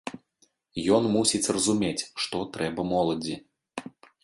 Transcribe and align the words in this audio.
Ён 0.97 1.03
мусіць 1.15 1.43
разумець, 1.57 2.07
што 2.25 2.41
трэба 2.57 2.89
моладзі. 2.95 3.35